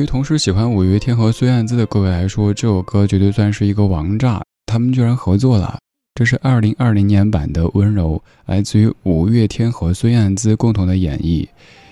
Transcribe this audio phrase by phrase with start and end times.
[0.00, 4.40] 对于同时喜欢五月天和孙燕姿的各位来说，这首歌绝对算是一个王炸。
[4.64, 5.78] 他们居然合作了，
[6.14, 8.16] 这是二零二零年版的《温柔》，
[8.46, 11.46] 来自于五月天和孙燕姿共同的演绎。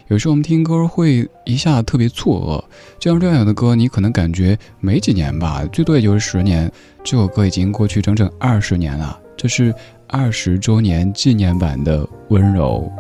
[0.06, 6.72] 有时候我们听歌会一下特别错愕，就像这样的歌，你可能感觉没几年吧，最多也就是十年。
[7.04, 9.75] 这首歌已经过去整整二十年了，这是
[10.06, 12.90] 二十周年纪念版的《温柔》。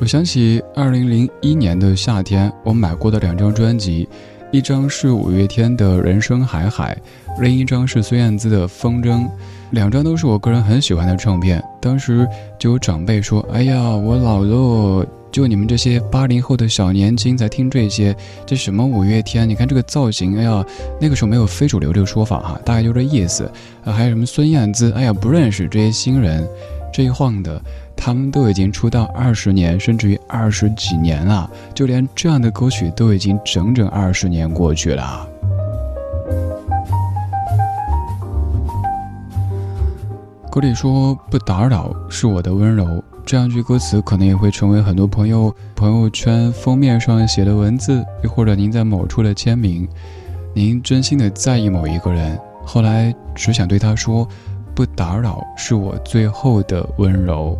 [0.00, 4.08] 我想起二零零一年的夏天，我买过的两张专辑。
[4.52, 6.96] 一张是五月天的人生海海，
[7.40, 9.28] 另一张是孙燕姿的风筝，
[9.72, 11.62] 两张都是我个人很喜欢的唱片。
[11.80, 12.26] 当时
[12.60, 18.16] 就有长辈说：“哎呀，我老了，就你们这些八零后的小年轻才听这些，
[18.46, 19.46] 这什么五月天？
[19.48, 20.64] 你看这个造型，哎呀，
[21.00, 23.50] 那个时候没有非主流这个说法哈，大概就这意思。
[23.84, 24.92] 啊，还有什么孙燕姿？
[24.92, 26.48] 哎呀，不认识这些新人，
[26.92, 27.60] 这一晃的。”
[28.00, 35.28] 他们都已经出道二十年，甚至于二十几年了，就连这样的歌曲都已经整整二十年过去了。
[40.48, 49.88] 歌里说“不打扰是我的温柔”，这样一句歌词可能也会成为很多朋友朋友圈封面上写的文字，又或者您在某处的签名。
[50.54, 54.26] 您真心的在意某一个人，后来只想对他说。
[54.78, 57.58] 不打扰是我最后的温柔。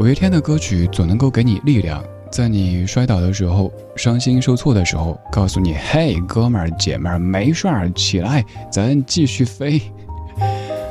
[0.00, 2.02] 五月天的歌曲总能够给你力量，
[2.32, 9.80] 在你摔倒的时候、伤心受挫的时候，告诉你：“嘿，哥们儿、姐们儿，没事儿，起来，咱继续飞。”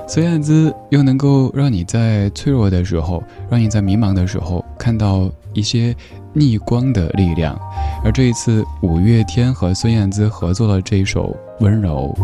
[0.07, 5.93] 孙燕姿又能够让你在脆弱的时候，让你在迷茫的时候看到一些
[6.31, 7.59] 逆光的力量。
[8.05, 12.15] 而这一次，五月天和孙燕姿合作了这一首《温柔》。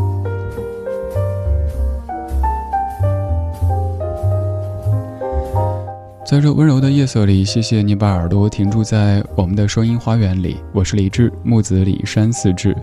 [6.26, 10.58] 在这温柔的夜色里，谢谢你把耳朵停住在我们的声音花园里。
[10.74, 12.76] 我是李志，木子李山寺志。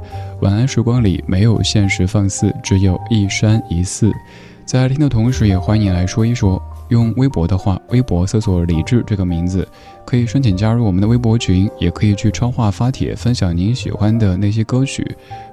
[0.42, 4.12] 晚安时光里没有现实放肆，只有一山一寺。
[4.64, 6.62] 在听的同时，也欢迎你来说一说。
[6.92, 9.66] 用微博的话，微博搜索“李志”这个名字，
[10.04, 15.02] 可以申请加入我们的微博群，也可以去超话发帖分享您喜欢的那些歌曲。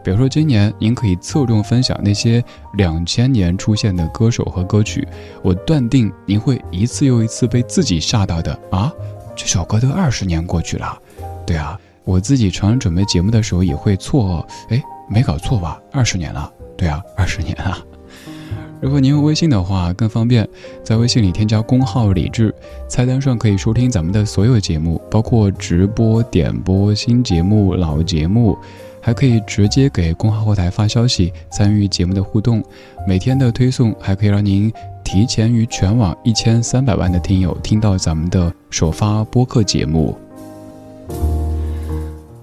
[0.03, 2.44] 比如说今年，您可以侧重分享那些
[2.74, 5.07] 两千年出现的歌手和歌曲。
[5.41, 8.91] 我断定您会一次又一次被自己吓到的啊！
[9.33, 11.00] 这首歌都二十年过去了，
[11.45, 15.80] 对啊，我自己常常准备节目的时候也会错愕，哎，没搞错吧？
[15.94, 17.80] 二十年了，对啊，二十年啊。
[18.81, 20.48] 如果您用微信的话更方便，
[20.84, 22.54] 在微信里添加公号“李智”，
[22.88, 28.58] 菜单上可以收听咱们的所有节目，包括直播、点播、新节目、老节目，
[29.02, 32.64] 还可以直接给公号后台发消息参与节目的互动。
[33.06, 34.72] 每天的推送还可以让您
[35.04, 40.18] 提前于全网一千三百万的听友听到咱们的首发播客节目。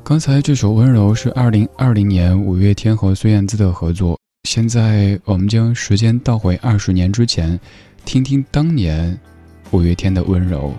[0.05, 4.19] 刚才这首《温柔》是二零二零年五月天和孙燕姿的合作。
[4.47, 7.59] 现在我们将时间倒回二十年之前，
[8.05, 9.19] 听听当年
[9.73, 10.73] 五月天的温柔。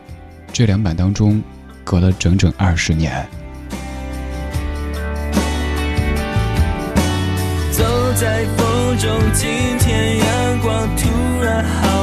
[0.53, 1.43] 这两版当中，
[1.83, 3.27] 隔了整整二十年。
[7.71, 7.83] 走
[8.15, 9.49] 在风中，今
[9.79, 11.96] 天阳光突然好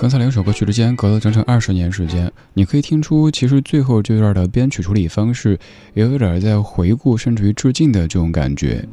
[0.00, 5.58] 刚才两首歌曲之间隔了整整二十年时间，你可以听出，其实最后这段的编曲处理方式
[5.92, 8.86] 也有点在回顾，甚至于致敬的这种感觉。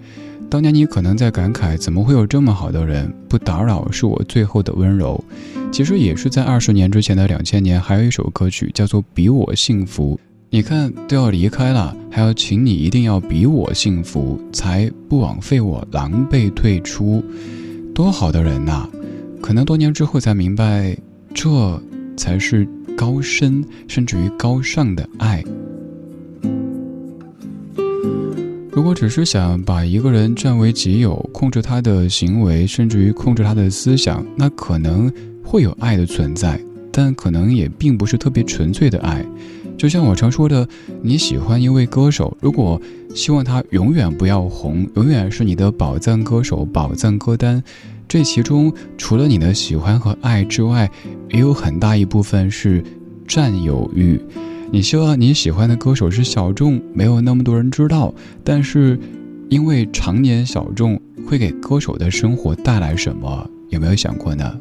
[0.50, 3.13] 当年你可能在感慨，怎么会有这么好的人？
[3.29, 5.24] 不打扰是我最后的温柔。
[5.71, 10.19] 其实也是在二十年之前的两千年，还有一首歌曲叫做《比我幸福》。
[10.50, 17.24] 你看都要离开了，还要请你一定要比我幸福，才不枉费我狼狈退出。
[17.93, 18.89] 多好的人呐！
[19.46, 20.98] 可能多年之后才明白，
[21.32, 21.80] 这
[22.18, 25.44] 才是高深甚至于高尚的爱。
[28.72, 36.60] 如果只是想把一个人占为己有，控制他的行为，甚至于控制他的思想，那可能会有爱的存在，
[36.92, 39.24] 但可能也并不是特别纯粹的爱。
[39.78, 40.68] 就像我常说的，
[41.04, 42.82] 你喜欢一位歌手，如果
[43.14, 47.64] 希望他永远不要红，永远是你的宝藏歌手、宝藏歌单。
[48.07, 50.89] 这其中除了你的喜欢和爱之外，
[51.31, 52.83] 也有很大一部分是
[53.27, 54.19] 占有欲。
[54.71, 59.00] 你希望你喜欢的歌手是小众，没有那么多人知道，但是
[59.50, 63.50] 因为常年小众，会给歌手的生活带来什么？
[63.69, 64.59] 有没有想过呢？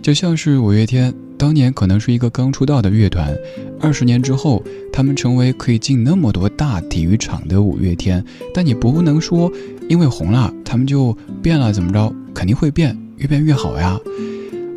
[0.00, 3.36] 就像是五月天，当年可能是一个刚出道的乐团，
[3.80, 8.24] 二十年之后，他们成为可以进那么多大体育场的五月天。
[8.54, 9.50] 但你不能说，
[9.88, 12.14] 因为红了，他们就变了，怎么着？
[12.34, 13.98] 肯定会变，越变越好呀。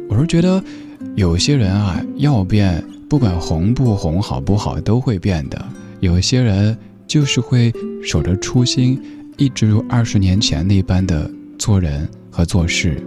[0.10, 0.64] 我是觉得，
[1.16, 5.64] 有些人啊，要变，不管红不红、好不好，都会变的。
[6.00, 6.76] 有些人
[7.06, 7.72] 就是会
[8.04, 9.00] 守着初心，
[9.38, 13.02] 一直如二十年前那般的做人和做事。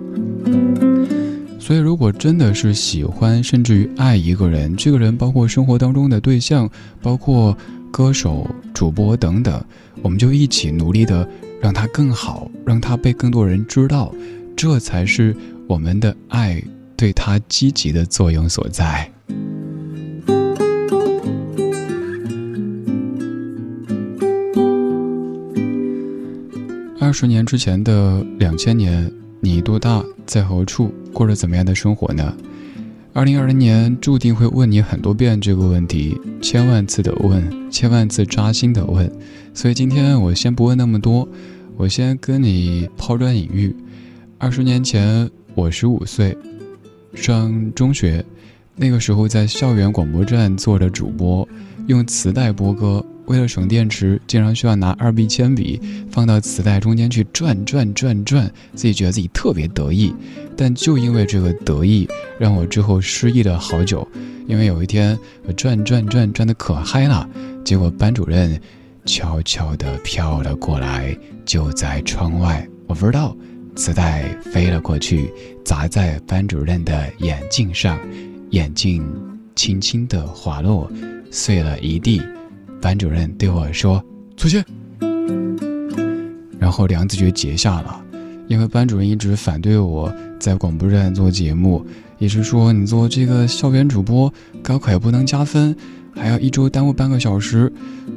[1.58, 6.70] 所以，如果真的是喜欢，甚至于爱一个人，这个人包括生活当中的对象，
[7.00, 7.56] 包括
[7.90, 9.64] 歌手、主播等等，
[10.02, 11.26] 我们就一起努力的
[11.64, 14.14] 让他更好，让他被更多人知道，
[14.54, 15.34] 这才是
[15.66, 16.62] 我们的爱
[16.94, 19.10] 对他积极的作用所在。
[27.00, 29.10] 二十年之前的两千年。
[29.40, 32.34] 你多大，在何处，过着怎么样的生活呢？
[33.12, 39.10] 二零二零年注定会问你很多遍这个问题，千万次的问，千万次扎心的问。
[39.52, 41.28] 所以今天我先不问那么多，
[41.76, 43.74] 我先跟你抛砖引玉。
[44.38, 46.36] 二十年前，我十五岁，
[47.14, 48.24] 上中学，
[48.76, 51.46] 那个时候在校园广播站做着主播，
[51.88, 53.04] 用磁带播歌。
[53.26, 60.14] 为了省电池，经常需要拿二 B 铅笔放到磁带中间去转转转转，自己觉得自己特别得意。
[60.56, 62.06] 但就因为这个得意，
[62.38, 64.06] 让我之后失忆了好久。
[64.46, 67.26] 因为有一天我转转转转的可嗨了，
[67.64, 68.60] 结果班主任
[69.04, 72.66] 悄悄地飘了过来，就在窗外。
[72.86, 73.36] 我不知道，
[73.76, 75.30] 磁带飞了过去，
[75.64, 77.98] 砸在班主任的眼镜上，
[78.50, 79.04] 眼镜
[79.54, 80.90] 轻轻地滑落，
[81.30, 82.22] 碎了一地。
[82.80, 84.02] 班主任对我说
[84.36, 84.62] ：“出去。”
[86.58, 88.02] 然后梁子就结下了，
[88.46, 91.84] 因为班主任一直反对我在广播站做节目，
[92.18, 94.32] 也是说你做这个校园主播，
[94.62, 95.76] 高考也不能加分，
[96.14, 97.72] 还要一周耽误半个小时。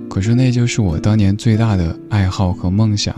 [0.09, 3.15] 可是那就是我当年最大的爱好和梦想。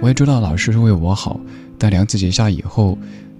[0.00, 1.40] 我也知道老师是为我好，
[1.78, 2.98] 但梁子结下以后，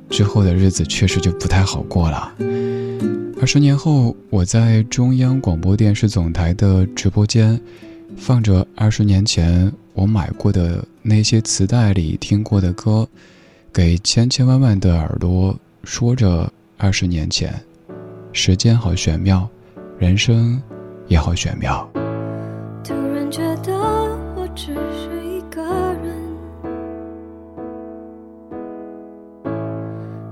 [0.09, 2.33] 之后的日子确实就不太好过了。
[3.41, 7.61] 二十年后，我在中央广播电视总台的直播间，
[8.17, 13.07] 放着二十年前我买过的那些磁带里听过的歌，
[13.73, 17.53] 给千千万万的耳朵说着二十年前，
[18.33, 19.47] 时间好玄妙，
[19.99, 20.61] 人生
[21.07, 21.89] 也好玄妙。
[22.83, 23.73] 突然觉得
[24.37, 25.63] 我只是一个
[26.03, 26.15] 人，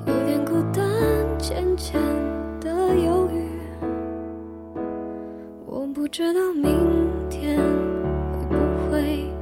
[0.07, 0.85] 有点孤单，
[1.39, 2.01] 渐渐。
[3.05, 3.49] 犹豫，
[5.67, 6.71] 我不知道明
[7.31, 8.57] 天会不
[8.91, 9.33] 会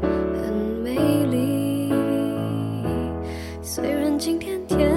[0.41, 0.53] 很
[0.85, 0.95] 美
[1.27, 1.93] 丽。
[3.61, 4.90] 虽然今天天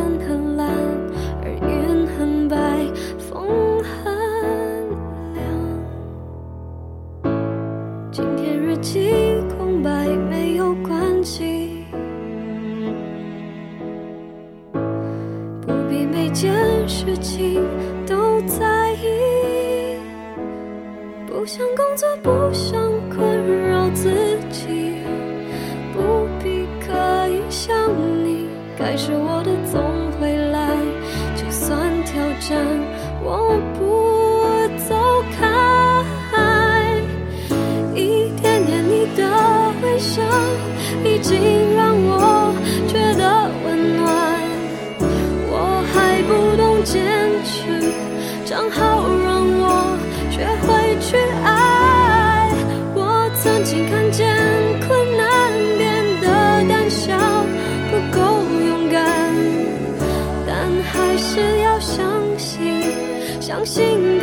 [63.73, 64.22] 心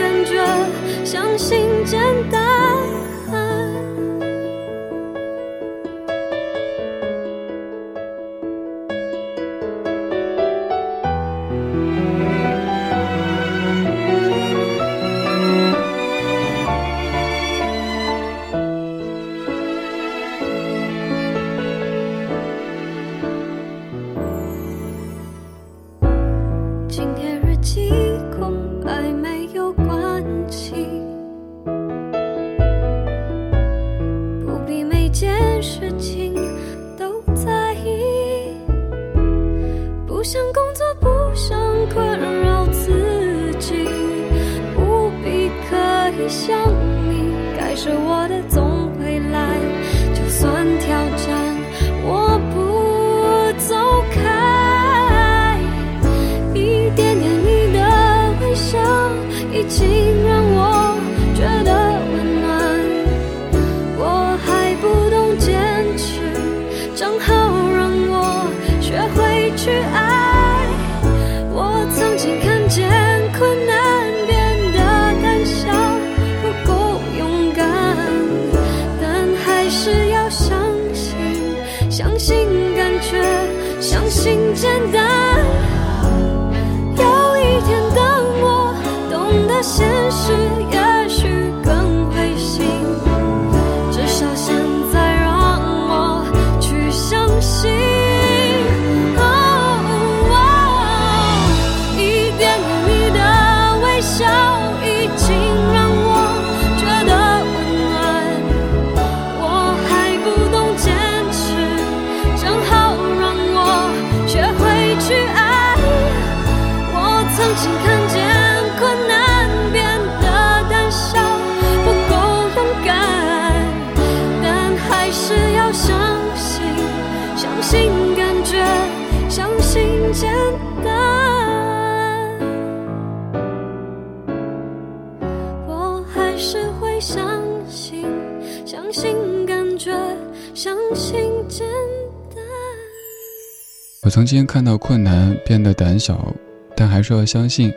[144.03, 146.35] 我曾经看到困难变得胆小，
[146.75, 147.71] 但还是要相信，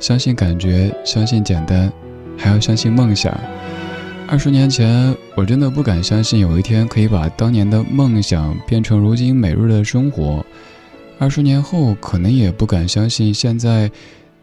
[0.00, 1.92] 相信感觉，相信简单，
[2.36, 3.32] 还要相信梦想。
[4.26, 10.44] 二十年前，我真的不敢相信有一天可以把当年的梦想变成如今每日的生活。
[11.16, 13.88] 二十年后，可能也不敢相信，现在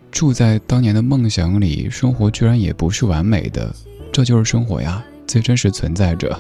[0.10, 3.76] 住在当年的梦想里，生活居然也不是完美的。
[4.10, 6.40] 这就是生活呀，最真实存在着。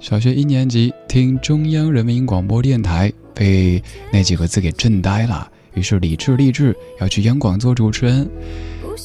[0.00, 3.12] 小学一年级听中央人民广播电台。
[3.34, 8.28] 被那几个字给震呆了，于是理智立志要去央广做主持人。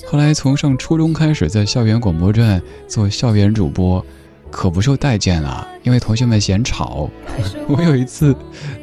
[0.06, 4.06] 后来从上初中开始，在校园广播站做校园主播，
[4.52, 7.10] 可不受待见了，因为同学们嫌吵。
[7.68, 8.36] 我有一次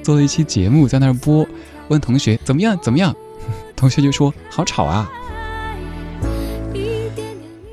[0.03, 1.47] 做了一期节目，在那儿播，
[1.89, 3.15] 问同学怎么样怎么样，
[3.77, 5.11] 同学就说好吵啊。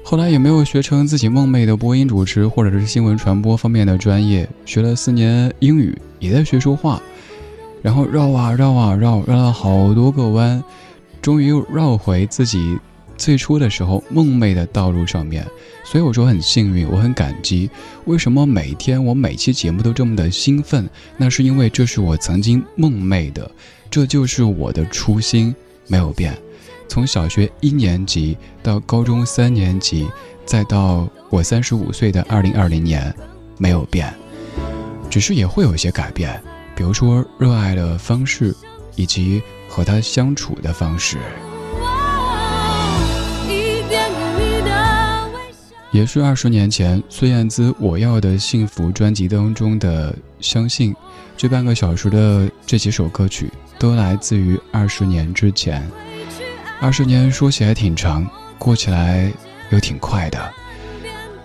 [0.03, 7.01] 后来也没有学成自己梦寐的播音主持或者是新闻传播方面的专业，学了四年英语，也在学说话。
[7.81, 10.63] 然后绕啊绕啊绕，绕了好多个弯，
[11.21, 12.77] 终于又绕回自己
[13.17, 15.45] 最初的时候梦寐的道路上面。
[15.83, 17.69] 所以我说很幸运，我很感激。
[18.05, 20.89] 为什么每天我每期节目都这么的兴奋？
[21.17, 23.49] 那是因为这是我曾经梦寐的，
[23.89, 25.53] 这就是我的初心，
[25.87, 26.37] 没有变。
[26.87, 30.07] 从小学一年级到高中三年级，
[30.45, 33.13] 再到我三十五岁的二零二零年，
[33.57, 34.13] 没有变，
[35.09, 36.41] 只是也会有一些改变。
[36.75, 38.55] 比如说，热爱的方式，
[38.95, 41.17] 以及和他相处的方式，
[45.91, 50.93] 也是二十年前孙燕姿《我要的幸福》专辑当中的《相信》。
[51.37, 55.85] 这半个小时的这几首歌曲，都来自于二十年之前。
[56.79, 59.31] 二十年说起来挺长，过起来
[59.71, 60.51] 又挺快的。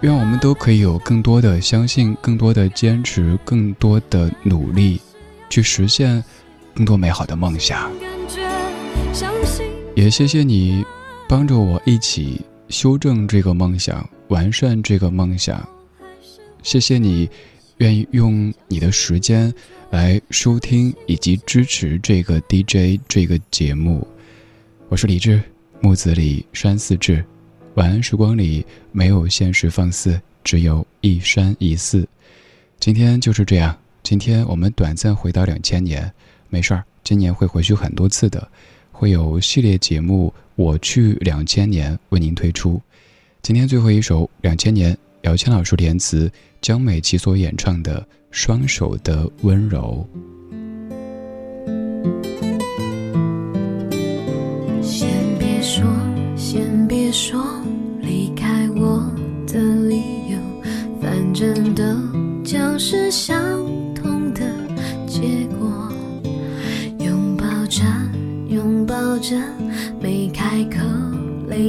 [0.03, 5.01] 愿我们都可以有更多的相信，更多的坚持，更多的努力。
[5.49, 6.23] 去实现
[6.75, 7.91] 更多美好的梦想，
[9.95, 10.85] 也谢谢你
[11.29, 15.67] 帮着我一起修正这个梦想，完善这个梦想。
[16.63, 17.29] 谢谢你
[17.79, 19.53] 愿意用你的时间
[19.91, 24.07] 来收听以及支持这个 DJ 这个节目。
[24.89, 25.41] 我是李志，
[25.81, 27.25] 木子李山寺志。
[27.75, 32.09] 晚安时光里没有现实放肆，只有一山一寺。
[32.81, 33.77] 今天就是这样，
[34.09, 36.09] 今天我们短暂回到两千年，
[36.49, 38.49] 没事儿，今年会回去很多次的，
[38.93, 42.81] 会有系列节目《我去两千年》为您推出。
[43.43, 50.09] 今天最后一首《两千年》，姚谦老师填词，江美琪所演唱的《双手的温柔》。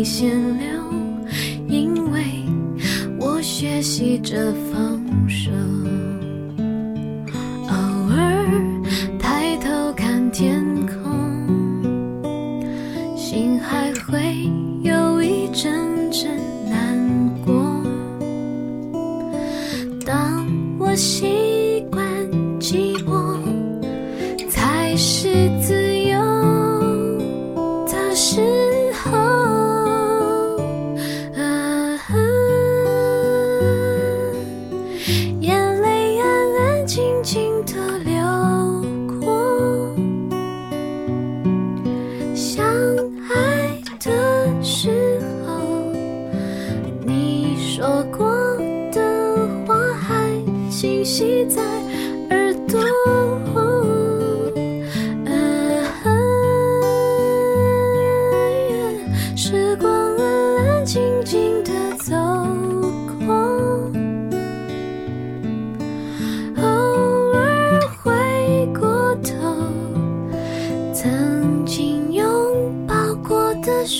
[0.07, 0.69] 泪先流，
[1.67, 2.23] 因为
[3.19, 5.51] 我学习着放手。
[7.67, 7.75] 偶
[8.15, 8.47] 尔
[9.19, 10.95] 抬头看天空。
[13.17, 14.49] 心还会
[14.81, 16.39] 有一阵阵
[16.69, 17.53] 难过。
[20.05, 20.47] 当
[20.79, 22.01] 我习惯
[22.61, 23.37] 寂寞，
[24.47, 25.86] 才是自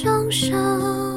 [0.07, 1.16] 双手，